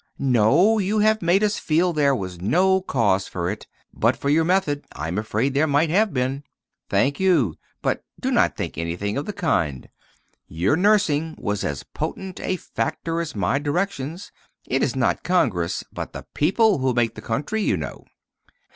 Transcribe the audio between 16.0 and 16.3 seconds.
the